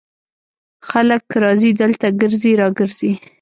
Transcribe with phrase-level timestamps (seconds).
[0.89, 3.13] خلک راځي دلته ګرځي را ګرځي.